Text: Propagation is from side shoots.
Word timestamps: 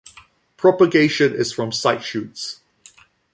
Propagation 0.57 1.35
is 1.35 1.53
from 1.53 1.71
side 1.71 2.03
shoots. 2.03 2.61